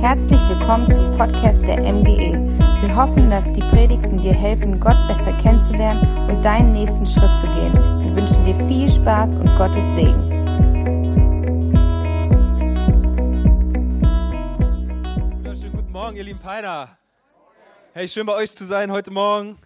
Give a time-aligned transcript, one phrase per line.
[0.00, 2.32] Herzlich willkommen zum Podcast der MGE.
[2.80, 7.46] Wir hoffen, dass die Predigten dir helfen, Gott besser kennenzulernen und deinen nächsten Schritt zu
[7.48, 7.74] gehen.
[7.74, 10.30] Wir wünschen dir viel Spaß und Gottes Segen.
[15.36, 16.96] Wunderschönen guten Morgen, ihr lieben Peiner.
[17.92, 19.58] Hey, schön bei euch zu sein heute Morgen.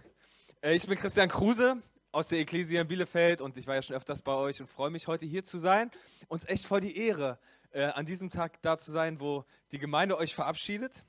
[0.61, 1.77] Äh, Ich bin Christian Kruse
[2.11, 4.89] aus der Ecclesia in Bielefeld und ich war ja schon öfters bei euch und freue
[4.89, 5.91] mich, heute hier zu sein.
[6.27, 7.37] Uns echt voll die Ehre,
[7.75, 11.03] äh, an diesem Tag da zu sein, wo die Gemeinde euch verabschiedet.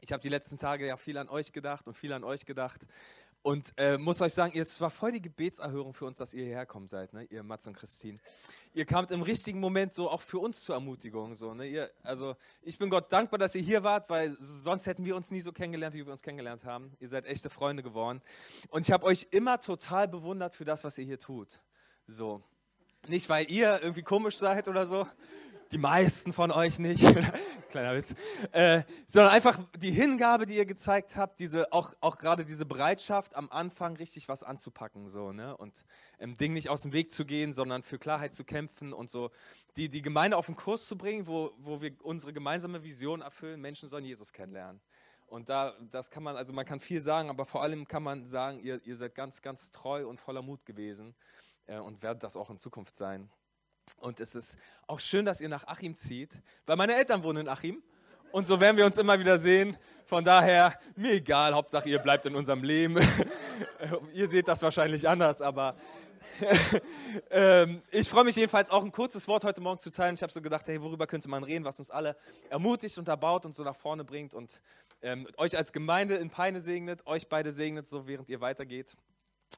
[0.00, 2.86] Ich habe die letzten Tage ja viel an euch gedacht und viel an euch gedacht.
[3.42, 6.66] Und äh, muss euch sagen, es war voll die Gebetserhörung für uns, dass ihr hierher
[6.66, 7.24] kommen seid, ne?
[7.24, 8.18] ihr Mats und Christine.
[8.74, 11.34] Ihr kamt im richtigen Moment so auch für uns zur Ermutigung.
[11.34, 11.66] So, ne?
[11.66, 15.30] ihr, also ich bin Gott dankbar, dass ihr hier wart, weil sonst hätten wir uns
[15.30, 16.92] nie so kennengelernt, wie wir uns kennengelernt haben.
[17.00, 18.20] Ihr seid echte Freunde geworden.
[18.68, 21.60] Und ich habe euch immer total bewundert für das, was ihr hier tut.
[22.06, 22.42] So.
[23.08, 25.06] Nicht, weil ihr irgendwie komisch seid oder so,
[25.72, 27.04] die meisten von euch nicht,
[27.70, 28.14] kleiner Witz,
[28.52, 33.36] äh, sondern einfach die Hingabe, die ihr gezeigt habt, diese, auch, auch gerade diese Bereitschaft,
[33.36, 35.56] am Anfang richtig was anzupacken so, ne?
[35.56, 35.84] und
[36.18, 39.30] ähm, Ding nicht aus dem Weg zu gehen, sondern für Klarheit zu kämpfen und so
[39.76, 43.60] die, die Gemeinde auf den Kurs zu bringen, wo, wo wir unsere gemeinsame Vision erfüllen,
[43.60, 44.80] Menschen sollen Jesus kennenlernen.
[45.26, 48.24] Und da, das kann man, also man kann viel sagen, aber vor allem kann man
[48.24, 51.14] sagen, ihr, ihr seid ganz, ganz treu und voller Mut gewesen
[51.66, 53.30] äh, und werdet das auch in Zukunft sein.
[53.98, 56.30] Und es ist auch schön, dass ihr nach Achim zieht,
[56.66, 57.82] weil meine Eltern wohnen in Achim.
[58.32, 59.76] Und so werden wir uns immer wieder sehen.
[60.06, 62.98] Von daher, mir egal, Hauptsache ihr bleibt in unserem Leben.
[64.12, 65.74] ihr seht das wahrscheinlich anders, aber
[67.30, 70.14] ähm, ich freue mich jedenfalls auch ein kurzes Wort heute Morgen zu teilen.
[70.14, 72.16] Ich habe so gedacht, hey, worüber könnte man reden, was uns alle
[72.48, 74.62] ermutigt und erbaut und so nach vorne bringt und
[75.02, 78.96] ähm, euch als Gemeinde in Peine segnet, euch beide segnet, so während ihr weitergeht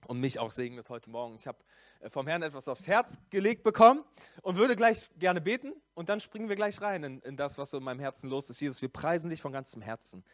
[0.07, 1.37] und mich auch segnet heute Morgen.
[1.37, 1.59] Ich habe
[2.01, 4.05] äh, vom Herrn etwas aufs Herz gelegt bekommen
[4.43, 7.71] und würde gleich gerne beten und dann springen wir gleich rein in, in, das, was
[7.71, 8.61] so in meinem Herzen los ist.
[8.61, 10.25] Jesus, wir preisen dich von ganzem Herzen.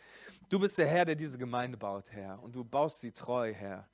[0.48, 3.89] Du bist der Herr, der diese Gemeinde baut, Herr, und du baust sie treu, Herr.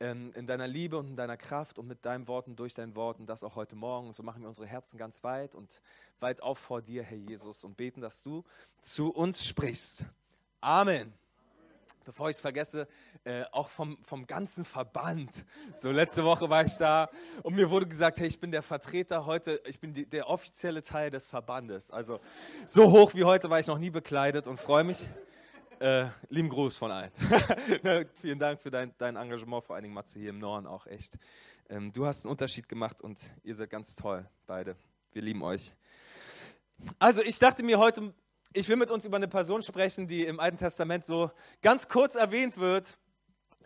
[0.00, 3.18] In, in deiner Liebe und in deiner Kraft und mit deinen Worten, durch dein Wort
[3.18, 4.06] und das auch heute Morgen.
[4.06, 5.80] Und so machen wir unsere Herzen ganz weit und
[6.20, 8.44] weit auf vor dir, Herr Jesus, und beten, dass du
[8.80, 10.04] zu uns sprichst.
[10.60, 11.12] Amen
[12.08, 12.88] bevor ich es vergesse,
[13.24, 15.44] äh, auch vom, vom ganzen Verband.
[15.76, 17.10] So, letzte Woche war ich da
[17.42, 20.80] und mir wurde gesagt, hey, ich bin der Vertreter heute, ich bin die, der offizielle
[20.80, 21.90] Teil des Verbandes.
[21.90, 22.18] Also
[22.66, 25.06] so hoch wie heute war ich noch nie bekleidet und freue mich.
[25.80, 27.12] Äh, lieben Gruß von allen.
[28.22, 31.18] Vielen Dank für dein, dein Engagement, vor allen Dingen Matze hier im Norden auch echt.
[31.68, 34.76] Ähm, du hast einen Unterschied gemacht und ihr seid ganz toll, beide.
[35.12, 35.74] Wir lieben euch.
[36.98, 38.14] Also ich dachte mir heute
[38.52, 42.14] ich will mit uns über eine Person sprechen, die im Alten Testament so ganz kurz
[42.14, 42.98] erwähnt wird.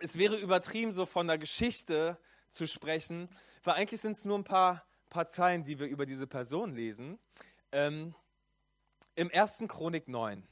[0.01, 3.29] Es wäre übertrieben, so von der Geschichte zu sprechen,
[3.63, 7.19] weil eigentlich sind es nur ein paar, paar Zeilen, die wir über diese Person lesen.
[7.71, 8.15] Ähm,
[9.15, 9.65] Im 1.
[9.69, 10.47] Chronik 9.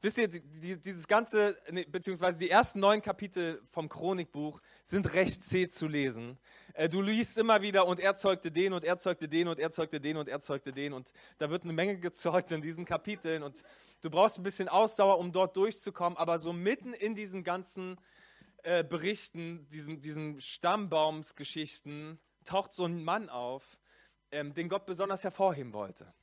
[0.00, 1.58] Wisst ihr, die, dieses ganze,
[1.88, 6.38] beziehungsweise die ersten neun Kapitel vom Chronikbuch sind recht zäh zu lesen.
[6.78, 9.68] Äh, du liest immer wieder und er zeugte den und er zeugte den und er
[9.70, 13.42] zeugte den und er zeugte den und da wird eine Menge gezeugt in diesen Kapiteln
[13.42, 13.64] und
[14.00, 17.96] du brauchst ein bisschen Ausdauer, um dort durchzukommen, aber so mitten in diesen ganzen
[18.62, 23.80] äh, Berichten, diesen, diesen Stammbaumsgeschichten, taucht so ein Mann auf,
[24.30, 26.14] ähm, den Gott besonders hervorheben wollte.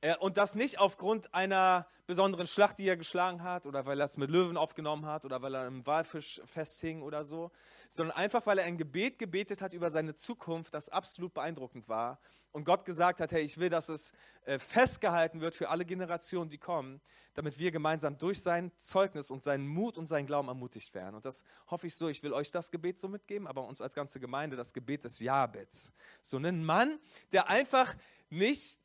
[0.00, 4.04] Äh, und das nicht aufgrund einer besonderen Schlacht, die er geschlagen hat, oder weil er
[4.04, 7.50] es mit Löwen aufgenommen hat, oder weil er im Walfisch festhing oder so,
[7.88, 12.18] sondern einfach, weil er ein Gebet gebetet hat über seine Zukunft, das absolut beeindruckend war.
[12.52, 14.12] Und Gott gesagt hat, hey, ich will, dass es
[14.44, 17.00] äh, festgehalten wird für alle Generationen, die kommen,
[17.34, 21.14] damit wir gemeinsam durch sein Zeugnis und seinen Mut und seinen Glauben ermutigt werden.
[21.14, 22.08] Und das hoffe ich so.
[22.08, 25.20] Ich will euch das Gebet so mitgeben, aber uns als ganze Gemeinde das Gebet des
[25.20, 25.92] Jabets.
[26.22, 26.98] So einen Mann,
[27.30, 27.94] der einfach
[28.30, 28.80] nicht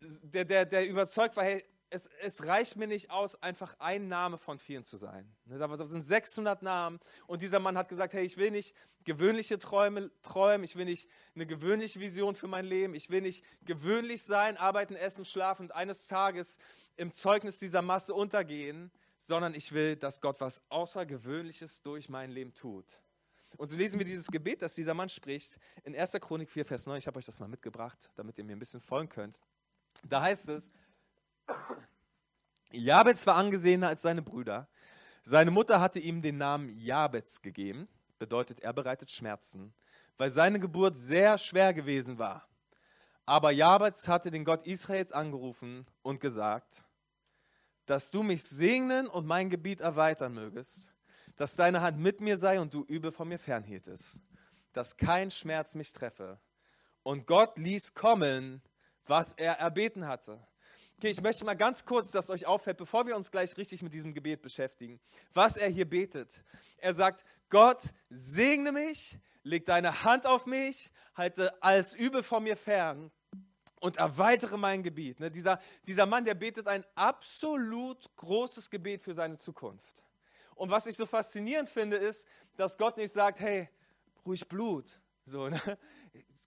[0.00, 4.38] der, der, der überzeugt war, hey, es, es, reicht mir nicht aus, einfach ein Name
[4.38, 5.32] von vielen zu sein.
[5.44, 8.74] Ne, da sind 600 Namen und dieser Mann hat gesagt, hey, ich will nicht
[9.04, 13.44] gewöhnliche Träume träumen, ich will nicht eine gewöhnliche Vision für mein Leben, ich will nicht
[13.64, 16.58] gewöhnlich sein, arbeiten, essen, schlafen und eines Tages
[16.96, 22.52] im Zeugnis dieser Masse untergehen, sondern ich will, dass Gott was Außergewöhnliches durch mein Leben
[22.54, 23.00] tut.
[23.56, 26.12] Und so lesen wir dieses Gebet, das dieser Mann spricht, in 1.
[26.20, 26.98] Chronik 4, Vers 9.
[26.98, 29.40] Ich habe euch das mal mitgebracht, damit ihr mir ein bisschen folgen könnt.
[30.08, 30.70] Da heißt es,
[32.72, 34.68] Jabez war angesehener als seine Brüder.
[35.22, 37.88] Seine Mutter hatte ihm den Namen Jabez gegeben,
[38.18, 39.74] bedeutet er bereitet Schmerzen,
[40.18, 42.46] weil seine Geburt sehr schwer gewesen war.
[43.24, 46.84] Aber Jabez hatte den Gott Israels angerufen und gesagt,
[47.86, 50.92] dass du mich segnen und mein Gebiet erweitern mögest,
[51.36, 54.20] dass deine Hand mit mir sei und du übel von mir fernhieltest,
[54.72, 56.38] dass kein Schmerz mich treffe.
[57.02, 58.62] Und Gott ließ kommen,
[59.06, 60.38] was er erbeten hatte.
[60.98, 63.92] Okay, ich möchte mal ganz kurz, dass euch auffällt, bevor wir uns gleich richtig mit
[63.92, 64.98] diesem Gebet beschäftigen,
[65.34, 66.42] was er hier betet.
[66.78, 72.56] Er sagt, Gott, segne mich, leg deine Hand auf mich, halte alles Übel von mir
[72.56, 73.10] fern
[73.80, 75.20] und erweitere mein Gebiet.
[75.20, 75.30] Ne?
[75.30, 80.02] Dieser, dieser Mann, der betet ein absolut großes Gebet für seine Zukunft.
[80.54, 82.26] Und was ich so faszinierend finde, ist,
[82.56, 83.68] dass Gott nicht sagt, hey,
[84.24, 85.60] ruhig Blut, so, ne?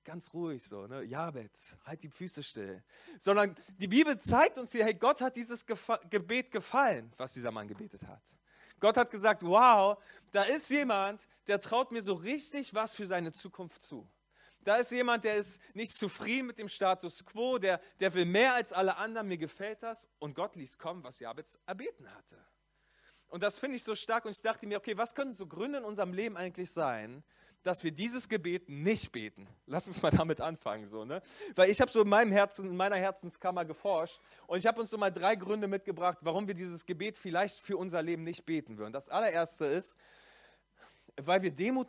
[0.10, 1.04] Ganz ruhig so, ne?
[1.04, 2.82] Jabez, halt die Füße still.
[3.20, 7.52] Sondern die Bibel zeigt uns hier, hey, Gott hat dieses Gefa Gebet gefallen, was dieser
[7.52, 8.24] Mann gebetet hat.
[8.80, 10.02] Gott hat gesagt, wow,
[10.32, 14.10] da ist jemand, der traut mir so richtig was für seine Zukunft zu.
[14.62, 18.56] Da ist jemand, der ist nicht zufrieden mit dem Status quo, der, der will mehr
[18.56, 20.10] als alle anderen, mir gefällt das.
[20.18, 22.44] Und Gott ließ kommen, was Jabez erbeten hatte.
[23.28, 25.78] Und das finde ich so stark und ich dachte mir, okay, was können so Gründe
[25.78, 27.24] in unserem Leben eigentlich sein,
[27.64, 29.48] dass wir dieses Gebet nicht beten.
[29.66, 31.22] Lass uns mal damit anfangen, so, ne?
[31.56, 34.90] Weil ich habe so in meinem Herzen, in meiner Herzenskammer geforscht und ich habe uns
[34.90, 38.78] so mal drei Gründe mitgebracht, warum wir dieses Gebet vielleicht für unser Leben nicht beten
[38.78, 38.94] würden.
[38.94, 39.98] Das allererste ist,
[41.18, 41.88] weil wir Demut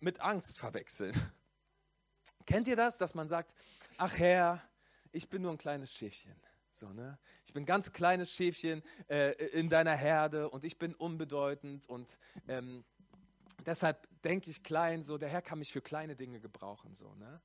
[0.00, 1.14] mit Angst verwechseln.
[2.46, 3.54] Kennt ihr das, dass man sagt,
[3.96, 4.62] ach Herr,
[5.10, 6.34] ich bin nur ein kleines Schäfchen.
[6.70, 7.18] So, ne?
[7.44, 12.18] Ich bin ein ganz kleines Schäfchen äh, in deiner Herde und ich bin unbedeutend und
[12.48, 12.84] ähm,
[13.66, 16.94] deshalb denke ich klein, so der Herr kann mich für kleine Dinge gebrauchen.
[16.94, 17.40] So, ne?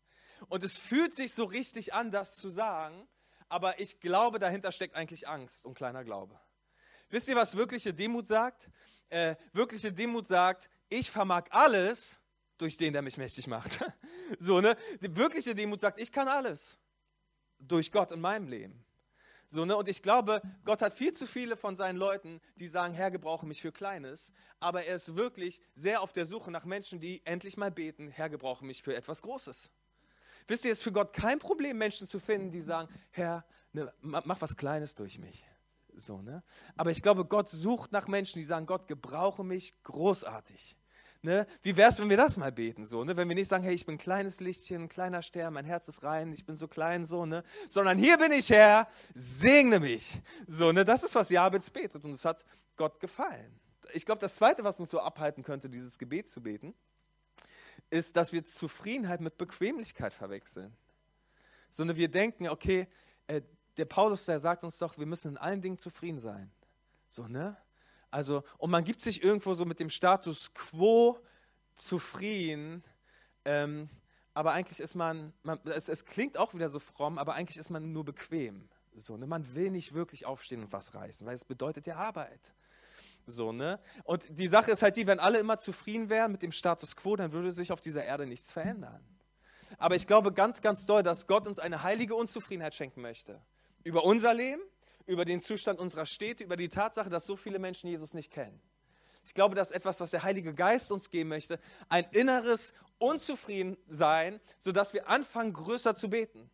[0.50, 3.08] Und es fühlt sich so richtig an, das zu sagen,
[3.50, 6.40] aber ich glaube, dahinter steckt eigentlich Angst und kleiner Glaube.
[7.10, 8.70] Wisst ihr, was wirkliche Demut sagt?
[9.10, 12.22] Äh, wirkliche Demut sagt, ich vermag alles
[12.58, 13.80] durch den, der mich mächtig macht.
[14.40, 14.76] so, ne?
[15.02, 16.78] Die wirkliche Demut sagt, ich kann alles
[17.60, 18.86] durch Gott in meinem Leben.
[19.48, 19.78] So, ne?
[19.78, 23.46] Und ich glaube, Gott hat viel zu viele von seinen Leuten, die sagen, Herr, gebrauche
[23.46, 24.34] mich für Kleines.
[24.60, 28.30] Aber er ist wirklich sehr auf der Suche nach Menschen, die endlich mal beten, Herr,
[28.30, 29.72] gebrauche mich für etwas Großes.
[30.48, 33.94] Wisst ihr, es ist für Gott kein Problem, Menschen zu finden, die sagen, Herr, ne,
[34.02, 35.46] mach was Kleines durch mich.
[35.94, 36.44] So, ne?
[36.76, 40.78] Aber ich glaube, Gott sucht nach Menschen, die sagen, Gott, gebrauche mich großartig.
[41.28, 41.46] Ne?
[41.62, 42.86] Wie wäre es, wenn wir das mal beten?
[42.86, 43.18] So, ne?
[43.18, 45.90] Wenn wir nicht sagen, hey, ich bin ein kleines Lichtchen, ein kleiner Stern, mein Herz
[45.90, 47.44] ist rein, ich bin so klein, so, ne?
[47.68, 50.22] Sondern hier bin ich, Herr, segne mich.
[50.48, 50.86] So, ne?
[50.86, 52.46] Das ist, was Jabez betet und es hat
[52.78, 53.60] Gott gefallen.
[53.92, 56.74] Ich glaube, das Zweite, was uns so abhalten könnte, dieses Gebet zu beten,
[57.90, 60.74] ist, dass wir Zufriedenheit mit Bequemlichkeit verwechseln.
[61.70, 62.88] Sondern wir denken, okay,
[63.28, 63.42] äh,
[63.76, 66.50] der Paulus, der sagt uns doch, wir müssen in allen Dingen zufrieden sein.
[67.06, 67.58] So, ne?
[68.12, 71.20] Also, und man gibt sich irgendwo so mit dem Status quo
[71.76, 72.84] zufrieden,
[73.46, 73.90] ähm,
[74.34, 77.70] aber eigentlich ist man, man es, es, klingt auch wieder so fromm, aber eigentlich ist
[77.70, 78.70] man nur bequem.
[78.96, 79.28] So, ne?
[79.28, 82.54] Man will nicht wirklich aufstehen und was reißen, weil es bedeutet ja Arbeit.
[83.26, 83.80] So, ne?
[84.04, 87.16] Und die Sache ist halt die, wenn alle immer zufrieden wären mit dem Status quo,
[87.16, 89.04] dann würde sich auf dieser Erde nichts verändern.
[89.78, 93.42] Aber ich glaube ganz, ganz doll, dass Gott uns eine heilige Unzufriedenheit schenken möchte.
[93.84, 94.62] Über unser Leben,
[95.08, 98.62] über den Zustand unserer Städte, über die Tatsache, dass so viele Menschen Jesus nicht kennen.
[99.26, 101.60] Ich glaube, das ist etwas, was der Heilige Geist uns geben möchte,
[101.90, 106.50] ein inneres Unzufriedensein, sodass wir anfangen, größer zu beten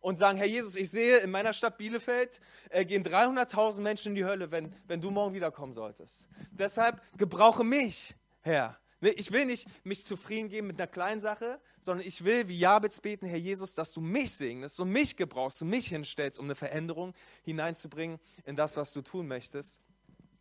[0.00, 2.40] und sagen, Herr Jesus, ich sehe, in meiner Stadt Bielefeld
[2.70, 6.28] äh, gehen 300.000 Menschen in die Hölle, wenn, wenn du morgen wiederkommen solltest.
[6.50, 11.60] Deshalb gebrauche mich, Herr, Ne, ich will nicht mich zufrieden geben mit einer kleinen Sache,
[11.80, 15.62] sondern ich will wie Jabez beten, Herr Jesus, dass du mich segnest und mich gebrauchst
[15.62, 17.14] und mich hinstellst, um eine Veränderung
[17.44, 19.80] hineinzubringen in das, was du tun möchtest.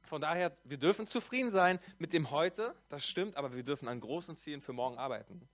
[0.01, 3.99] Von daher, wir dürfen zufrieden sein mit dem Heute, das stimmt, aber wir dürfen an
[3.99, 5.47] großen Zielen für morgen arbeiten.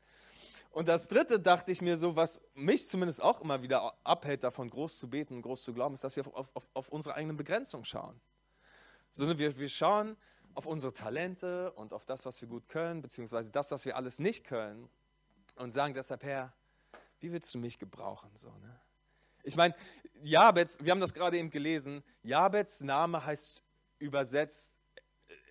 [0.69, 4.69] Und das Dritte dachte ich mir so, was mich zumindest auch immer wieder abhält, davon
[4.69, 7.35] groß zu beten und groß zu glauben, ist, dass wir auf, auf, auf unsere eigenen
[7.35, 8.19] Begrenzungen schauen.
[9.11, 10.15] Sondern wir, wir schauen,
[10.55, 14.19] auf unsere Talente und auf das, was wir gut können, beziehungsweise das, was wir alles
[14.19, 14.89] nicht können
[15.55, 16.53] und sagen deshalb, Herr,
[17.19, 18.29] wie willst du mich gebrauchen?
[18.35, 18.79] So, ne?
[19.43, 19.75] Ich meine,
[20.21, 23.61] Jabez, wir haben das gerade eben gelesen, Jabez Name heißt
[23.99, 24.75] übersetzt,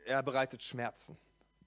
[0.04, 1.16] er bereitet Schmerzen.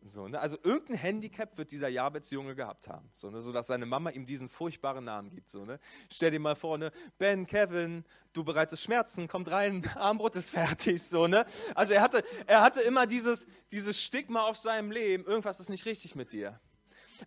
[0.07, 0.39] So, ne?
[0.39, 3.41] Also irgendein Handicap wird dieser Jabez-Junge gehabt haben, so, ne?
[3.41, 5.49] sodass seine Mama ihm diesen furchtbaren Namen gibt.
[5.49, 5.79] So, ne?
[6.11, 6.91] Stell dir mal vor, ne?
[7.17, 11.01] Ben, Kevin, du bereitest Schmerzen, kommt rein, Armbrot ist fertig.
[11.01, 11.43] So, ne?
[11.73, 15.85] Also er hatte, er hatte immer dieses, dieses Stigma auf seinem Leben, irgendwas ist nicht
[15.85, 16.59] richtig mit dir.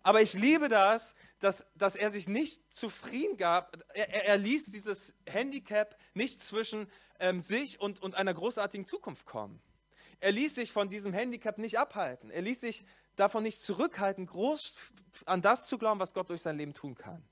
[0.01, 3.77] Aber ich liebe das, dass, dass er sich nicht zufrieden gab.
[3.93, 6.87] Er, er ließ dieses Handicap nicht zwischen
[7.19, 9.61] ähm, sich und, und einer großartigen Zukunft kommen.
[10.19, 12.29] Er ließ sich von diesem Handicap nicht abhalten.
[12.29, 12.85] Er ließ sich
[13.15, 14.75] davon nicht zurückhalten, groß
[15.25, 17.23] an das zu glauben, was Gott durch sein Leben tun kann.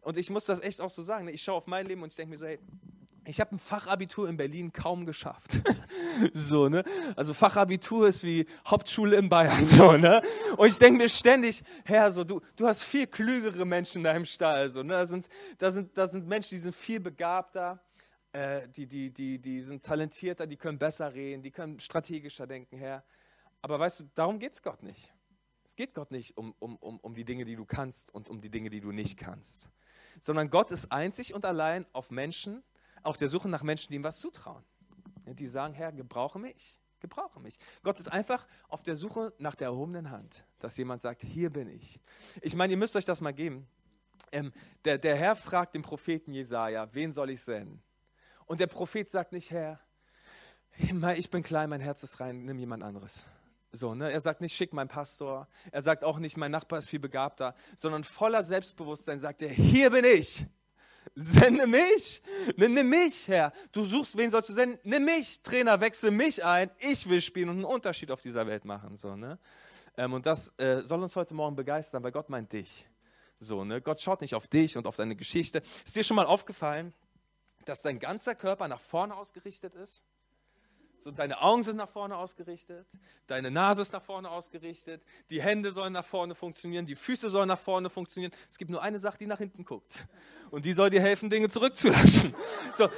[0.00, 1.26] Und ich muss das echt auch so sagen.
[1.26, 1.32] Ne?
[1.32, 2.58] Ich schaue auf mein Leben und ich denke mir so, hey,
[3.28, 5.60] ich habe ein Fachabitur in Berlin kaum geschafft.
[6.32, 6.84] so, ne?
[7.16, 10.22] Also Fachabitur ist wie Hauptschule in Bayern, so, ne?
[10.56, 14.24] Und ich denke mir ständig, Herr, so, du, du hast viel klügere Menschen in deinem
[14.24, 14.94] Stall, so, ne?
[14.94, 17.80] Da sind, da sind, da sind Menschen, die sind viel begabter.
[18.36, 22.76] Äh, die, die, die, die sind talentierter, die können besser reden, die können strategischer denken,
[22.76, 23.02] Herr.
[23.62, 25.14] Aber weißt du, darum geht es Gott nicht.
[25.64, 28.42] Es geht Gott nicht um, um, um, um die Dinge, die du kannst und um
[28.42, 29.70] die Dinge, die du nicht kannst.
[30.20, 32.62] Sondern Gott ist einzig und allein auf Menschen,
[33.02, 34.64] auf der Suche nach Menschen, die ihm was zutrauen.
[35.24, 37.58] Die sagen, Herr, gebrauche mich, gebrauche mich.
[37.82, 41.68] Gott ist einfach auf der Suche nach der erhobenen Hand, dass jemand sagt, hier bin
[41.68, 41.98] ich.
[42.42, 43.66] Ich meine, ihr müsst euch das mal geben.
[44.30, 44.52] Ähm,
[44.84, 47.82] der, der Herr fragt den Propheten Jesaja, wen soll ich senden?
[48.46, 49.80] Und der Prophet sagt nicht, Herr,
[51.16, 53.26] ich bin klein, mein Herz ist rein, nimm jemand anderes.
[53.72, 54.10] So, ne?
[54.10, 55.48] Er sagt nicht, schick meinen Pastor.
[55.70, 59.90] Er sagt auch nicht, mein Nachbar ist viel begabter, sondern voller Selbstbewusstsein sagt er, hier
[59.90, 60.46] bin ich.
[61.14, 62.22] Sende mich.
[62.56, 63.52] Nimm mich, Herr.
[63.72, 64.78] Du suchst, wen sollst du senden?
[64.82, 65.42] Nimm mich.
[65.42, 66.70] Trainer, wechsle mich ein.
[66.78, 68.96] Ich will spielen und einen Unterschied auf dieser Welt machen.
[68.96, 69.38] So, ne?
[69.96, 72.88] Ähm, und das äh, soll uns heute Morgen begeistern, weil Gott meint dich.
[73.38, 73.80] So, ne?
[73.80, 75.62] Gott schaut nicht auf dich und auf deine Geschichte.
[75.84, 76.92] Ist dir schon mal aufgefallen,
[77.68, 80.04] dass dein ganzer Körper nach vorne ausgerichtet ist?
[81.00, 82.86] So, deine Augen sind nach vorne ausgerichtet,
[83.26, 87.48] deine Nase ist nach vorne ausgerichtet, die Hände sollen nach vorne funktionieren, die Füße sollen
[87.48, 88.32] nach vorne funktionieren.
[88.48, 90.06] Es gibt nur eine Sache, die nach hinten guckt.
[90.50, 92.34] Und die soll dir helfen, Dinge zurückzulassen.
[92.72, 92.88] So,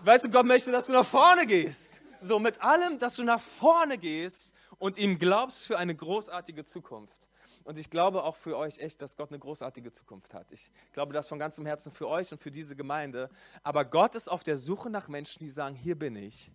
[0.00, 2.00] weißt du, Gott möchte, dass du nach vorne gehst.
[2.20, 7.27] So, mit allem, dass du nach vorne gehst und ihm glaubst für eine großartige Zukunft.
[7.68, 10.50] Und ich glaube auch für euch echt, dass Gott eine großartige Zukunft hat.
[10.52, 13.28] Ich glaube das von ganzem Herzen für euch und für diese Gemeinde.
[13.62, 16.50] Aber Gott ist auf der Suche nach Menschen, die sagen, hier bin ich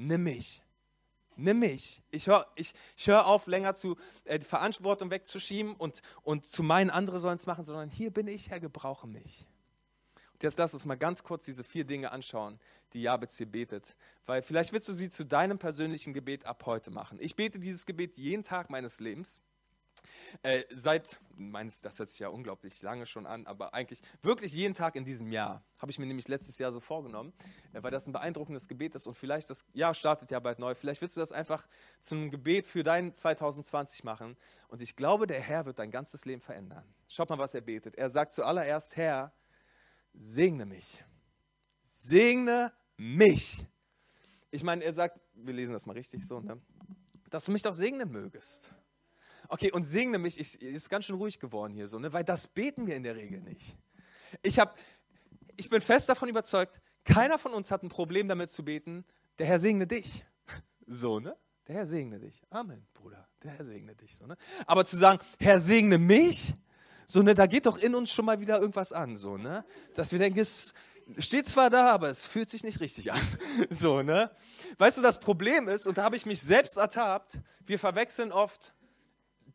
[0.00, 0.62] nimm mich.
[1.36, 2.02] Nimm mich.
[2.10, 6.62] Ich höre ich, ich hör auf, länger zu, äh, die Verantwortung wegzuschieben und, und zu
[6.62, 9.46] meinen, andere sollen es machen, sondern hier bin ich, Herr, gebrauche mich.
[10.32, 12.58] Und jetzt lass uns mal ganz kurz diese vier Dinge anschauen,
[12.92, 13.96] die Jabez hier betet.
[14.26, 17.18] Weil vielleicht willst du sie zu deinem persönlichen Gebet ab heute machen.
[17.20, 19.42] Ich bete dieses Gebet jeden Tag meines Lebens.
[20.42, 24.74] Äh, seit, meines, das hört sich ja unglaublich lange schon an, aber eigentlich wirklich jeden
[24.74, 25.64] Tag in diesem Jahr.
[25.78, 27.32] Habe ich mir nämlich letztes Jahr so vorgenommen,
[27.72, 30.74] äh, weil das ein beeindruckendes Gebet ist und vielleicht das Jahr startet ja bald neu.
[30.74, 31.66] Vielleicht willst du das einfach
[32.00, 34.36] zum Gebet für dein 2020 machen.
[34.68, 36.84] Und ich glaube, der Herr wird dein ganzes Leben verändern.
[37.08, 37.96] Schaut mal, was er betet.
[37.96, 39.32] Er sagt zuallererst, Herr,
[40.14, 41.04] segne mich.
[41.82, 43.66] Segne mich.
[44.50, 46.60] Ich meine, er sagt, wir lesen das mal richtig so, ne?
[47.30, 48.74] dass du mich doch segnen mögest.
[49.50, 52.12] Okay, und segne mich, ich, ist ganz schön ruhig geworden hier so, ne?
[52.12, 53.76] weil das beten wir in der Regel nicht.
[54.42, 54.78] Ich, hab,
[55.56, 59.04] ich bin fest davon überzeugt, keiner von uns hat ein Problem damit zu beten,
[59.38, 60.24] der Herr segne dich.
[60.92, 61.36] So, ne?
[61.68, 62.42] Der Herr segne dich.
[62.50, 63.28] Amen, Bruder.
[63.44, 64.16] Der Herr segne dich.
[64.16, 64.36] So, ne?
[64.66, 66.54] Aber zu sagen, Herr segne mich,
[67.06, 69.64] so, ne, da geht doch in uns schon mal wieder irgendwas an, so, ne?
[69.94, 70.74] Dass wir denken, es
[71.18, 73.20] steht zwar da, aber es fühlt sich nicht richtig an.
[73.70, 74.30] So, ne?
[74.78, 78.74] Weißt du, das Problem ist, und da habe ich mich selbst ertappt, wir verwechseln oft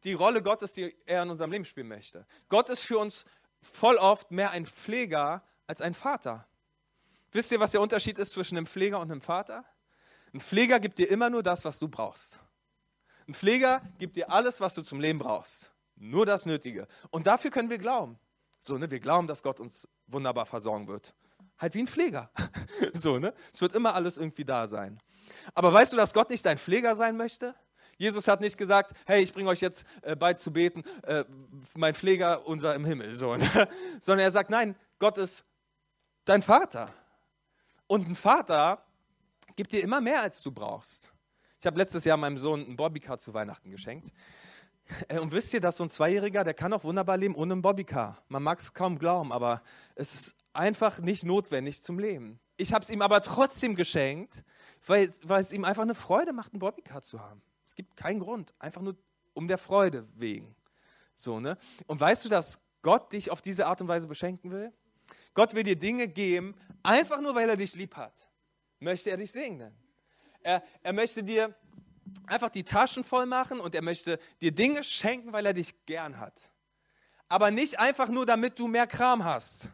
[0.05, 2.25] die Rolle Gottes, die er in unserem Leben spielen möchte.
[2.47, 3.25] Gott ist für uns
[3.61, 6.47] voll oft mehr ein Pfleger als ein Vater.
[7.31, 9.65] Wisst ihr, was der Unterschied ist zwischen einem Pfleger und einem Vater?
[10.33, 12.39] Ein Pfleger gibt dir immer nur das, was du brauchst.
[13.27, 15.71] Ein Pfleger gibt dir alles, was du zum Leben brauchst.
[15.95, 16.87] Nur das Nötige.
[17.09, 18.19] Und dafür können wir glauben.
[18.59, 18.89] So, ne?
[18.89, 21.15] Wir glauben, dass Gott uns wunderbar versorgen wird.
[21.57, 22.29] Halt wie ein Pfleger.
[22.93, 23.33] so, ne?
[23.53, 24.99] Es wird immer alles irgendwie da sein.
[25.53, 27.55] Aber weißt du, dass Gott nicht dein Pfleger sein möchte?
[27.97, 31.23] Jesus hat nicht gesagt, hey, ich bringe euch jetzt äh, bei zu beten, äh,
[31.75, 33.69] mein Pfleger, unser im Himmel, so, ne?
[33.99, 35.45] sondern er sagt, nein, Gott ist
[36.25, 36.89] dein Vater.
[37.87, 38.83] Und ein Vater
[39.55, 41.11] gibt dir immer mehr, als du brauchst.
[41.59, 44.13] Ich habe letztes Jahr meinem Sohn einen Bobbycar zu Weihnachten geschenkt.
[45.07, 47.63] Äh, und wisst ihr, dass so ein Zweijähriger, der kann auch wunderbar leben ohne einen
[47.63, 48.21] Bobbycar.
[48.27, 49.63] Man mag es kaum glauben, aber
[49.95, 52.39] es ist einfach nicht notwendig zum Leben.
[52.55, 54.43] Ich habe es ihm aber trotzdem geschenkt,
[54.85, 57.41] weil, weil es ihm einfach eine Freude macht, einen Bobbycar zu haben.
[57.67, 58.95] Es gibt keinen Grund, einfach nur
[59.33, 60.55] um der Freude wegen.
[61.15, 61.57] So, ne?
[61.87, 64.71] Und weißt du, dass Gott dich auf diese Art und Weise beschenken will?
[65.33, 68.29] Gott will dir Dinge geben, einfach nur weil er dich lieb hat.
[68.79, 69.75] Möchte er dich segnen.
[70.41, 71.55] Er, er möchte dir
[72.27, 76.19] einfach die Taschen voll machen und er möchte dir Dinge schenken, weil er dich gern
[76.19, 76.51] hat.
[77.27, 79.69] Aber nicht einfach nur, damit du mehr Kram hast,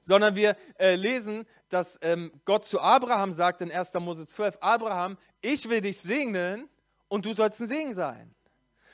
[0.00, 3.94] sondern wir äh, lesen, dass ähm, Gott zu Abraham sagt in 1.
[3.94, 6.68] Mose 12, Abraham, ich will dich segnen
[7.10, 8.34] und du sollst ein Segen sein.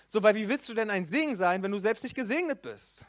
[0.07, 3.05] So, weil wie willst du denn ein Segen sein, wenn du selbst nicht gesegnet bist?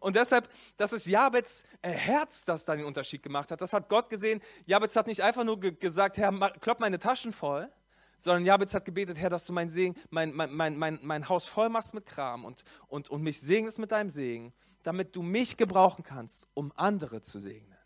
[0.00, 3.60] Und deshalb, das ist Jabets äh, Herz, das da den Unterschied gemacht hat.
[3.60, 4.40] Das hat Gott gesehen.
[4.66, 7.70] Jabez hat nicht einfach nur ge gesagt, Herr, klopp meine Taschen voll,
[8.18, 11.48] sondern Jabez hat gebetet, Herr, dass du mein, Segen, mein, mein, mein, mein, mein Haus
[11.48, 14.52] voll machst mit Kram und, und, und mich segnest mit deinem Segen,
[14.82, 17.78] damit du mich gebrauchen kannst, um andere zu segnen.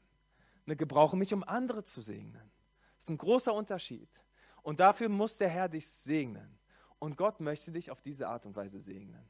[0.66, 2.50] Ne, gebrauche mich, um andere zu segnen.
[2.96, 4.08] Das ist ein großer Unterschied.
[4.62, 6.58] Und dafür muss der Herr dich segnen.
[6.98, 9.28] Und Gott möchte dich auf diese Art und Weise segnen.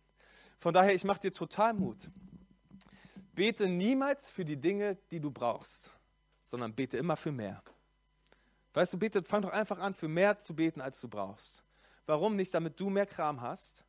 [0.58, 2.10] Von daher, ich mache dir total Mut.
[3.34, 5.90] Bete niemals für die Dinge, die du brauchst,
[6.42, 7.62] sondern bete immer für mehr.
[8.72, 11.64] Weißt du, bete, fang doch einfach an, für mehr zu beten, als du brauchst.
[12.06, 12.54] Warum nicht?
[12.54, 13.84] Damit du mehr Kram hast,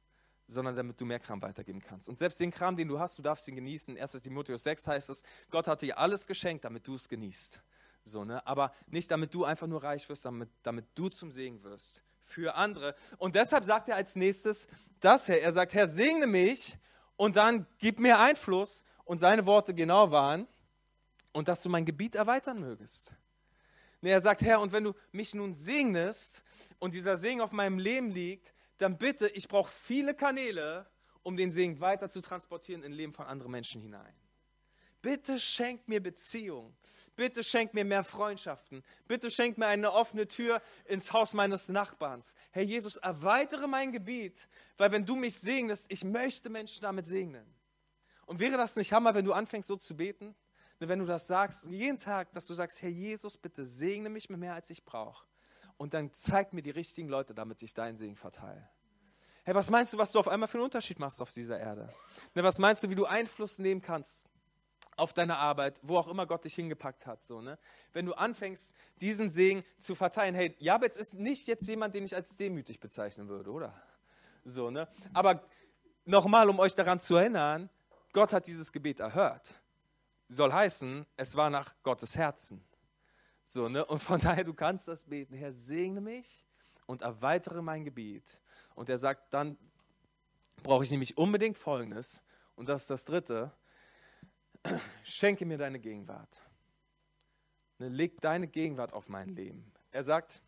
[0.47, 2.09] sondern damit du mehr Kram weitergeben kannst.
[2.09, 3.97] Und selbst den Kram, den du hast, du darfst ihn genießen.
[3.97, 4.11] 1.
[4.21, 7.61] Timotheus 6 heißt es, Gott hat dir alles geschenkt, damit du es genießt.
[8.03, 8.45] So, ne?
[8.45, 12.55] Aber nicht, damit du einfach nur reich wirst, damit, damit du zum Segen wirst für
[12.55, 12.95] andere.
[13.17, 14.67] Und deshalb sagt er als nächstes
[14.99, 15.41] das, Herr.
[15.41, 16.77] Er sagt, Herr, segne mich
[17.15, 18.83] und dann gib mir Einfluss.
[19.05, 20.47] Und seine Worte genau waren,
[21.35, 23.13] und dass du mein Gebiet erweitern mögest.
[23.99, 26.41] Nee, er sagt, Herr, und wenn du mich nun segnest
[26.79, 30.89] und dieser Segen auf meinem Leben liegt, dann bitte, ich brauche viele Kanäle,
[31.23, 34.13] um den Segen weiter zu transportieren in Leben von anderen Menschen hinein.
[35.01, 36.73] Bitte schenk mir Beziehung.
[37.15, 38.83] Bitte schenk mir mehr Freundschaften.
[39.07, 42.35] Bitte schenk mir eine offene Tür ins Haus meines Nachbarns.
[42.51, 47.45] Herr Jesus, erweitere mein Gebiet, weil wenn du mich segnest, ich möchte Menschen damit segnen.
[48.25, 50.35] Und wäre das nicht Hammer, wenn du anfängst so zu beten?
[50.79, 54.39] Wenn du das sagst, jeden Tag, dass du sagst, Herr Jesus, bitte segne mich mit
[54.39, 55.25] mehr, als ich brauche.
[55.77, 58.69] Und dann zeig mir die richtigen Leute, damit ich deinen Segen verteile.
[59.45, 61.93] Hey, was meinst du, was du auf einmal für einen Unterschied machst auf dieser Erde?
[62.33, 64.25] Was meinst du, wie du Einfluss nehmen kannst
[64.95, 67.23] auf deine Arbeit, wo auch immer Gott dich hingepackt hat?
[67.23, 67.57] So, ne?
[67.93, 70.35] Wenn du anfängst, diesen Segen zu verteilen.
[70.35, 73.73] Hey, Jabez ist nicht jetzt jemand, den ich als demütig bezeichnen würde, oder?
[74.43, 74.87] So, ne?
[75.13, 75.43] Aber
[76.05, 77.69] nochmal, um euch daran zu erinnern,
[78.13, 79.59] Gott hat dieses Gebet erhört.
[80.27, 82.63] Soll heißen, es war nach Gottes Herzen.
[83.43, 83.85] So, ne?
[83.85, 86.45] Und von daher, du kannst das beten, Herr, segne mich
[86.85, 88.39] und erweitere mein Gebiet.
[88.73, 89.57] Und er sagt, dann
[90.63, 92.21] brauche ich nämlich unbedingt Folgendes,
[92.55, 93.51] und das ist das Dritte,
[95.03, 96.41] schenke mir deine Gegenwart.
[97.77, 99.71] Ne, leg deine Gegenwart auf mein Leben.
[99.91, 100.41] Er sagt,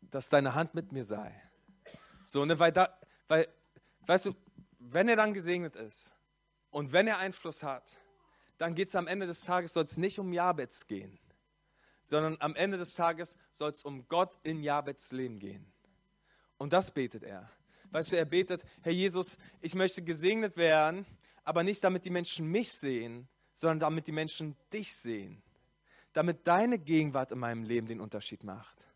[0.00, 1.34] dass deine Hand mit mir sei.
[2.24, 2.98] So, ne, weil da,
[3.28, 3.48] weil,
[4.06, 4.36] weißt du,
[4.78, 6.14] wenn er dann gesegnet ist
[6.70, 7.98] und wenn er Einfluss hat,
[8.58, 11.18] dann geht es am Ende des Tages, soll es nicht um Jabez gehen,
[12.02, 15.72] sondern am Ende des Tages soll es um Gott in Jabez Leben gehen.
[16.58, 17.50] Und das betet er.
[17.90, 21.06] Weißt du, er betet, Herr Jesus, ich möchte gesegnet werden,
[21.44, 25.42] aber nicht damit die Menschen mich sehen, sondern damit die Menschen dich sehen.
[26.12, 28.86] Damit deine Gegenwart in meinem Leben den Unterschied macht.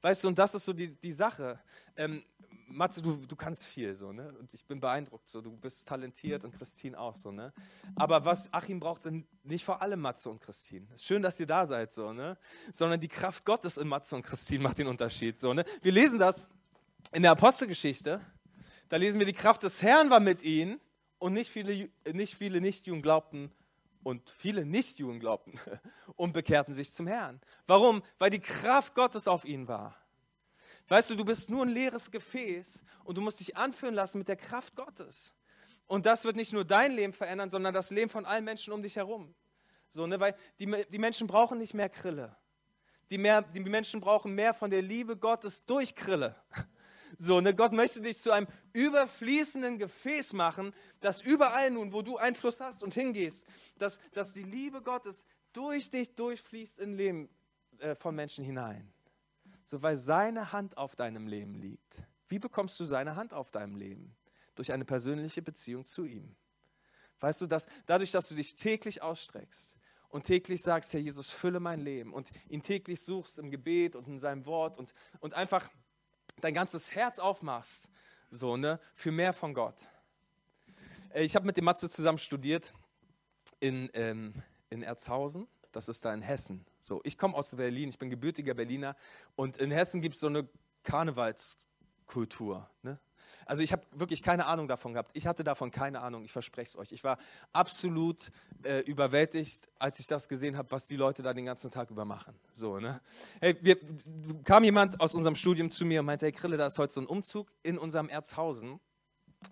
[0.00, 1.58] Weißt du, und das ist so die, die Sache.
[1.96, 2.22] Ähm,
[2.70, 4.32] Matze, du, du kannst viel, so, ne?
[4.38, 7.52] Und ich bin beeindruckt, so, du bist talentiert und Christine auch, so, ne?
[7.96, 10.86] Aber was Achim braucht, sind nicht vor allem Matze und Christine.
[10.96, 12.36] Schön, dass ihr da seid, so, ne?
[12.72, 15.64] Sondern die Kraft Gottes in Matze und Christine macht den Unterschied, so, ne?
[15.80, 16.46] Wir lesen das
[17.12, 18.20] in der Apostelgeschichte.
[18.88, 20.80] Da lesen wir, die Kraft des Herrn war mit ihnen
[21.18, 23.52] und nicht viele, nicht viele Nichtjuden glaubten
[24.02, 25.58] und viele Nichtjuden glaubten
[26.16, 27.40] und bekehrten sich zum Herrn.
[27.66, 28.02] Warum?
[28.18, 29.96] Weil die Kraft Gottes auf ihnen war.
[30.88, 34.28] Weißt du, du bist nur ein leeres Gefäß und du musst dich anführen lassen mit
[34.28, 35.34] der Kraft Gottes.
[35.86, 38.82] Und das wird nicht nur dein Leben verändern, sondern das Leben von allen Menschen um
[38.82, 39.34] dich herum.
[39.88, 40.20] So, ne?
[40.20, 42.36] Weil die, die Menschen brauchen nicht mehr Krille.
[43.10, 46.36] Die, mehr, die Menschen brauchen mehr von der Liebe Gottes durch Krille.
[47.16, 47.54] So, ne?
[47.54, 52.82] Gott möchte dich zu einem überfließenden Gefäß machen, das überall nun, wo du Einfluss hast
[52.82, 53.46] und hingehst,
[53.78, 57.28] dass, dass die Liebe Gottes durch dich durchfließt in Leben
[57.78, 58.92] äh, von Menschen hinein
[59.68, 62.02] so weil seine Hand auf deinem Leben liegt.
[62.28, 64.16] Wie bekommst du seine Hand auf deinem Leben?
[64.54, 66.34] Durch eine persönliche Beziehung zu ihm.
[67.20, 69.76] Weißt du, dass dadurch, dass du dich täglich ausstreckst
[70.08, 74.08] und täglich sagst, Herr Jesus, fülle mein Leben und ihn täglich suchst im Gebet und
[74.08, 75.68] in seinem Wort und, und einfach
[76.40, 77.88] dein ganzes Herz aufmachst,
[78.30, 79.88] so, ne, für mehr von Gott.
[81.10, 82.74] Äh, ich habe mit dem Matze zusammen studiert
[83.60, 86.64] in, ähm, in Erzhausen das ist da in Hessen.
[86.80, 88.96] So, ich komme aus Berlin, ich bin gebürtiger Berliner
[89.36, 90.48] und in Hessen gibt es so eine
[90.82, 92.68] Karnevalskultur.
[92.82, 92.98] Ne?
[93.48, 95.10] Also ich habe wirklich keine Ahnung davon gehabt.
[95.14, 96.92] Ich hatte davon keine Ahnung, ich verspreche es euch.
[96.92, 97.16] Ich war
[97.54, 98.30] absolut
[98.62, 102.04] äh, überwältigt, als ich das gesehen habe, was die Leute da den ganzen Tag über
[102.04, 102.34] machen.
[102.52, 103.00] So, ne?
[103.40, 103.78] hey, wir,
[104.44, 107.00] kam jemand aus unserem Studium zu mir und meinte, hey Krille, da ist heute so
[107.00, 108.80] ein Umzug in unserem Erzhausen.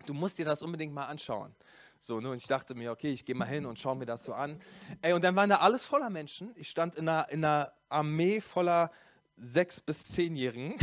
[0.04, 1.54] Du musst dir das unbedingt mal anschauen.
[1.98, 2.30] So, ne?
[2.30, 4.60] Und ich dachte mir, okay, ich gehe mal hin und schaue mir das so an.
[5.00, 6.52] Ey, und dann waren da alles voller Menschen.
[6.56, 8.90] Ich stand in einer, in einer Armee voller
[9.38, 10.74] sechs- bis zehnjährigen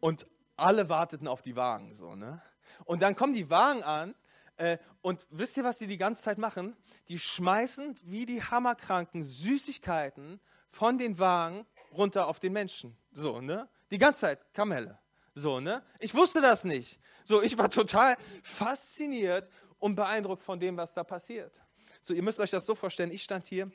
[0.00, 1.92] und alle warteten auf die Wagen.
[1.92, 2.40] So, ne?
[2.84, 4.14] Und dann kommen die Wagen an
[4.56, 6.76] äh, und wisst ihr, was die die ganze Zeit machen?
[7.08, 12.96] Die schmeißen wie die Hammerkranken Süßigkeiten von den Wagen runter auf den Menschen.
[13.12, 13.68] So, ne?
[13.90, 14.98] Die ganze Zeit Kamelle.
[15.34, 15.82] So, ne?
[15.98, 16.98] Ich wusste das nicht.
[17.24, 21.62] So, ich war total fasziniert und beeindruckt von dem, was da passiert.
[22.00, 23.70] So, ihr müsst euch das so vorstellen, ich stand hier,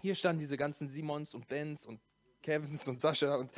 [0.00, 2.00] hier standen diese ganzen Simons und Bens und
[2.42, 3.52] Kevins und Sascha und,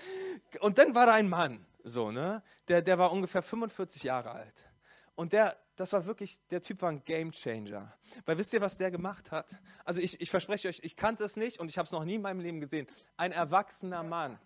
[0.60, 4.68] und dann war da ein Mann, so, ne, der, der war ungefähr 45 Jahre alt.
[5.14, 7.92] Und der, das war wirklich, der Typ war ein Game Changer.
[8.24, 9.56] Weil wisst ihr, was der gemacht hat?
[9.84, 12.14] Also ich, ich verspreche euch, ich kannte es nicht und ich habe es noch nie
[12.14, 12.86] in meinem Leben gesehen.
[13.16, 14.38] Ein erwachsener Mann.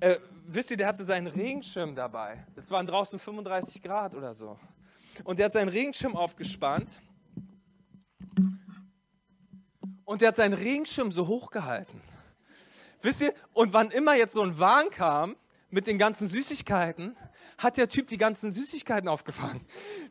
[0.00, 2.44] Äh, wisst ihr, der hatte seinen Regenschirm dabei.
[2.56, 4.58] Es waren draußen 35 Grad oder so.
[5.24, 7.00] Und der hat seinen Regenschirm aufgespannt.
[10.04, 12.00] Und der hat seinen Regenschirm so hochgehalten.
[13.00, 15.36] Wisst ihr, und wann immer jetzt so ein Wahn kam
[15.72, 17.16] mit den ganzen Süßigkeiten,
[17.58, 19.66] hat der Typ die ganzen Süßigkeiten aufgefangen.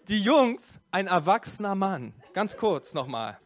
[0.07, 3.37] Die Jungs, ein erwachsener Mann, ganz kurz nochmal.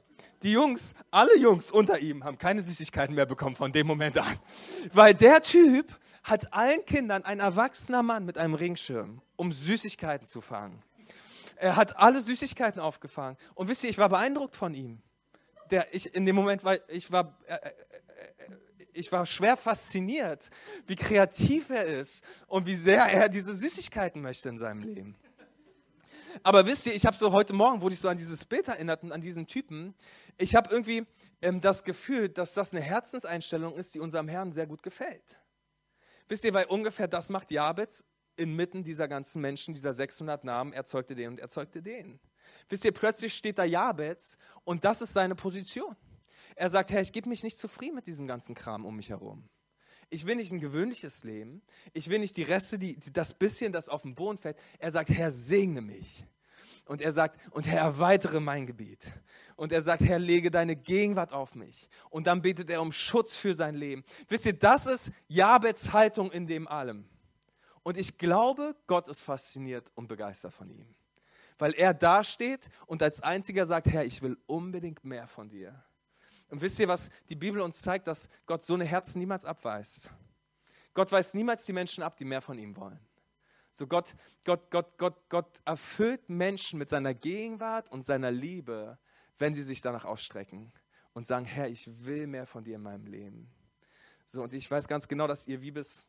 [0.41, 4.37] Die Jungs, alle Jungs unter ihm haben keine Süßigkeiten mehr bekommen von dem Moment an.
[4.93, 5.87] Weil der Typ
[6.23, 10.81] hat allen Kindern, ein erwachsener Mann mit einem Ringschirm, um Süßigkeiten zu fangen.
[11.57, 13.37] Er hat alle Süßigkeiten aufgefangen.
[13.53, 15.01] Und wisst ihr, ich war beeindruckt von ihm.
[15.71, 17.71] Der, ich, in dem Moment war ich war, äh, äh,
[18.95, 20.49] ich war schwer fasziniert,
[20.87, 25.15] wie kreativ er ist und wie sehr er diese Süßigkeiten möchte in seinem Leben.
[26.43, 29.03] Aber wisst ihr, ich habe so heute Morgen, wurde ich so an dieses Bild erinnert
[29.03, 29.95] und an diesen Typen.
[30.37, 31.05] Ich habe irgendwie
[31.41, 35.39] ähm, das Gefühl, dass das eine Herzenseinstellung ist, die unserem Herrn sehr gut gefällt.
[36.27, 38.03] Wisst ihr, weil ungefähr das macht Jabez
[38.35, 42.19] inmitten dieser ganzen Menschen, dieser 600 Namen, erzeugte den und erzeugte den.
[42.67, 45.95] Wisst ihr, plötzlich steht da Jabez und das ist seine Position.
[46.55, 49.47] Er sagt, Herr, ich gebe mich nicht zufrieden mit diesem ganzen Kram um mich herum.
[50.09, 51.61] Ich will nicht ein gewöhnliches Leben.
[51.93, 54.57] Ich will nicht die Reste, die, das bisschen, das auf den Boden fällt.
[54.79, 56.25] Er sagt, Herr, segne mich.
[56.85, 59.11] Und er sagt, und Herr, erweitere mein Gebiet.
[59.55, 61.89] Und er sagt, Herr, lege deine Gegenwart auf mich.
[62.11, 64.03] Und dann betet er um Schutz für sein Leben.
[64.27, 67.05] Wisst ihr, das ist Jabets Haltung in dem allem.
[67.81, 70.85] Und ich glaube, Gott ist fasziniert und begeistert von ihm.
[71.57, 75.83] Weil er dasteht und als einziger sagt, Herr, ich will unbedingt mehr von dir.
[76.49, 80.11] Und wisst ihr, was die Bibel uns zeigt, dass Gott so eine Herzen niemals abweist?
[80.93, 82.99] Gott weist niemals die Menschen ab, die mehr von ihm wollen.
[83.71, 88.97] So Gott, Gott, Gott, Gott, Gott erfüllt Menschen mit seiner Gegenwart und seiner Liebe,
[89.37, 90.71] wenn sie sich danach ausstrecken
[91.13, 93.51] und sagen, Herr, ich will mehr von dir in meinem Leben.
[94.23, 96.05] So, und ich weiß ganz genau, dass ihr wie bis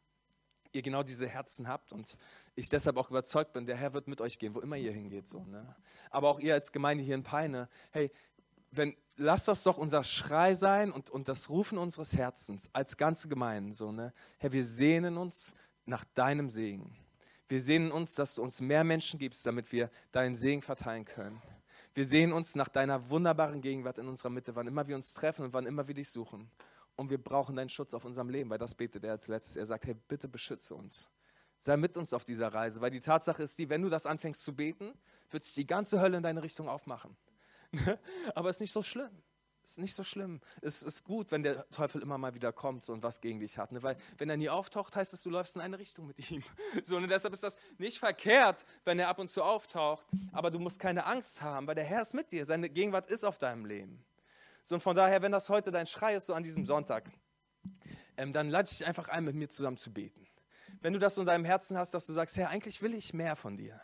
[0.72, 2.16] ihr genau diese Herzen habt und
[2.54, 5.26] ich deshalb auch überzeugt bin, der Herr wird mit euch gehen, wo immer ihr hingeht.
[5.26, 5.74] So, ne?
[6.10, 8.12] Aber auch ihr als Gemeinde hier in Peine, hey,
[8.70, 13.28] wenn, lass das doch unser Schrei sein und, und das Rufen unseres Herzens als ganze
[13.28, 13.74] Gemeinde.
[13.74, 14.12] So, ne?
[14.38, 16.96] Herr, wir sehnen uns nach deinem Segen.
[17.48, 21.40] Wir sehnen uns, dass du uns mehr Menschen gibst, damit wir deinen Segen verteilen können.
[21.94, 25.46] Wir sehen uns nach deiner wunderbaren Gegenwart in unserer Mitte, wann immer wir uns treffen
[25.46, 26.50] und wann immer wir dich suchen.
[26.96, 29.56] Und wir brauchen deinen Schutz auf unserem Leben, weil das betet er als letztes.
[29.56, 31.10] Er sagt, hey, bitte beschütze uns.
[31.56, 34.42] Sei mit uns auf dieser Reise, weil die Tatsache ist die, wenn du das anfängst
[34.42, 34.92] zu beten,
[35.30, 37.16] wird sich die ganze Hölle in deine Richtung aufmachen.
[38.34, 39.22] Aber es ist nicht so schlimm.
[39.66, 40.40] Es ist nicht so schlimm.
[40.62, 43.72] Es ist gut, wenn der Teufel immer mal wieder kommt und was gegen dich hat.
[43.72, 43.82] Ne?
[43.82, 46.44] Weil wenn er nie auftaucht, heißt es, du läufst in eine Richtung mit ihm.
[46.84, 50.06] So, und deshalb ist das nicht verkehrt, wenn er ab und zu auftaucht.
[50.30, 52.44] Aber du musst keine Angst haben, weil der Herr ist mit dir.
[52.44, 54.04] Seine Gegenwart ist auf deinem Leben.
[54.62, 57.10] So, und von daher, wenn das heute dein Schrei ist, so an diesem Sonntag,
[58.16, 60.28] ähm, dann lade ich dich einfach ein, mit mir zusammen zu beten.
[60.80, 63.34] Wenn du das in deinem Herzen hast, dass du sagst, Herr, eigentlich will ich mehr
[63.34, 63.80] von dir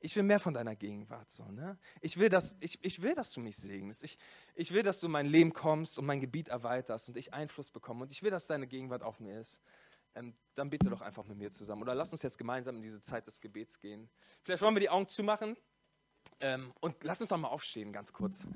[0.00, 1.30] ich will mehr von deiner Gegenwart.
[1.30, 1.78] So, ne?
[2.00, 4.04] ich, will, dass, ich, ich will, dass du mich segnest.
[4.04, 4.18] Ich,
[4.54, 7.70] ich will, dass du in mein Leben kommst und mein Gebiet erweiterst und ich Einfluss
[7.70, 8.02] bekomme.
[8.02, 9.60] Und ich will, dass deine Gegenwart auf mir ist.
[10.14, 11.82] Ähm, dann bitte doch einfach mit mir zusammen.
[11.82, 14.08] Oder lass uns jetzt gemeinsam in diese Zeit des Gebets gehen.
[14.42, 15.56] Vielleicht wollen wir die Augen zumachen.
[16.40, 18.46] Ähm, und lass uns doch mal aufstehen, ganz kurz.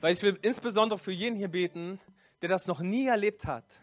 [0.00, 2.00] Weil ich will insbesondere für jeden hier beten,
[2.42, 3.82] der das noch nie erlebt hat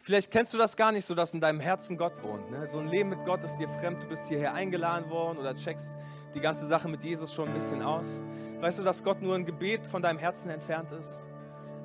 [0.00, 2.50] Vielleicht kennst du das gar nicht so, dass in deinem Herzen Gott wohnt.
[2.50, 2.66] Ne?
[2.66, 5.96] So ein Leben mit Gott ist dir fremd, du bist hierher eingeladen worden oder checkst
[6.34, 8.20] die ganze Sache mit Jesus schon ein bisschen aus.
[8.60, 11.22] Weißt du, dass Gott nur ein Gebet von deinem Herzen entfernt ist?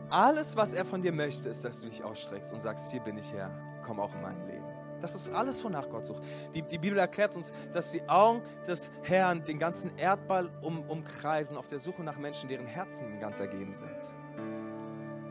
[0.09, 3.17] Alles, was er von dir möchte, ist, dass du dich ausstreckst und sagst, hier bin
[3.17, 3.49] ich Herr,
[3.85, 4.63] komm auch in mein Leben.
[5.01, 6.23] Das ist alles, wonach Gott sucht.
[6.53, 11.57] Die, die Bibel erklärt uns, dass die Augen des Herrn den ganzen Erdball um, umkreisen
[11.57, 13.89] auf der Suche nach Menschen, deren Herzen ganz ergeben sind.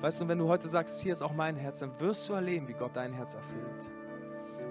[0.02, 2.66] Weißt du, wenn du heute sagst, hier ist auch mein Herz, dann wirst du erleben,
[2.66, 3.88] wie Gott dein Herz erfüllt.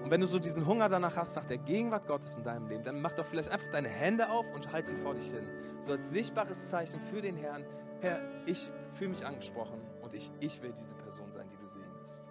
[0.04, 2.84] Und wenn du so diesen Hunger danach hast, nach der Gegenwart Gottes in deinem Leben,
[2.84, 5.48] dann mach doch vielleicht einfach deine Hände auf und halt sie vor dich hin.
[5.80, 7.64] So als sichtbares Zeichen für den Herrn,
[8.02, 12.22] Herr, ich fühle mich angesprochen und ich, ich will diese Person sein, die du segnest.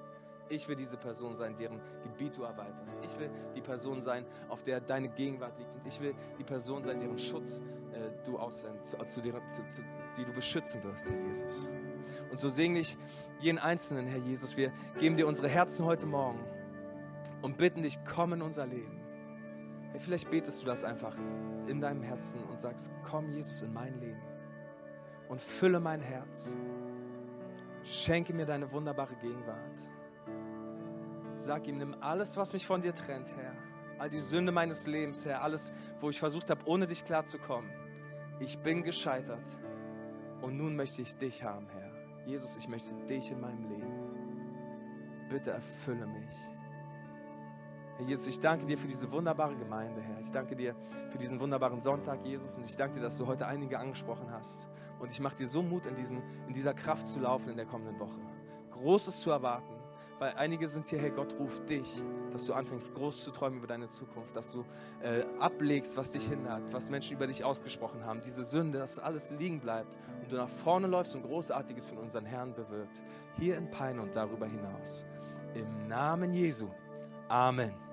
[0.49, 2.97] Ich will diese Person sein, deren Gebiet du erweiterst.
[3.03, 5.73] Ich will die Person sein, auf der deine Gegenwart liegt.
[5.73, 7.61] Und ich will die Person sein, deren Schutz
[7.93, 9.81] äh, du aussendest, zu, zu, zu, zu,
[10.17, 11.67] die du beschützen wirst, Herr Jesus.
[12.29, 12.97] Und so segne ich
[13.39, 14.57] jeden Einzelnen, Herr Jesus.
[14.57, 16.39] Wir geben dir unsere Herzen heute Morgen
[17.41, 19.01] und bitten dich, komm in unser Leben.
[19.91, 21.15] Hey, vielleicht betest du das einfach
[21.67, 24.21] in deinem Herzen und sagst, komm Jesus in mein Leben
[25.27, 26.55] und fülle mein Herz.
[27.83, 29.81] Schenke mir deine wunderbare Gegenwart.
[31.35, 33.53] Sag ihm, nimm alles, was mich von dir trennt, Herr.
[33.97, 35.41] All die Sünde meines Lebens, Herr.
[35.43, 37.71] Alles, wo ich versucht habe, ohne dich klarzukommen.
[38.39, 39.45] Ich bin gescheitert.
[40.41, 41.90] Und nun möchte ich dich haben, Herr.
[42.25, 43.91] Jesus, ich möchte dich in meinem Leben.
[45.29, 46.35] Bitte erfülle mich.
[47.97, 50.19] Herr Jesus, ich danke dir für diese wunderbare Gemeinde, Herr.
[50.19, 50.75] Ich danke dir
[51.09, 52.57] für diesen wunderbaren Sonntag, Jesus.
[52.57, 54.69] Und ich danke dir, dass du heute einige angesprochen hast.
[54.99, 57.65] Und ich mache dir so Mut, in, diesem, in dieser Kraft zu laufen in der
[57.65, 58.19] kommenden Woche.
[58.71, 59.73] Großes zu erwarten.
[60.19, 62.03] Weil einige sind hier, hey, Gott ruft dich,
[62.33, 64.65] dass du anfängst, groß zu träumen über deine Zukunft, dass du
[65.01, 69.31] äh, ablegst, was dich hindert, was Menschen über dich ausgesprochen haben, diese Sünde, dass alles
[69.31, 73.01] liegen bleibt und du nach vorne läufst und Großartiges von unseren Herrn bewirkt.
[73.37, 75.05] Hier in Peine und darüber hinaus.
[75.53, 76.67] Im Namen Jesu.
[77.27, 77.90] Amen.